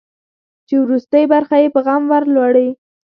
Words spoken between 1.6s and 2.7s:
یې په غم ور ولړي.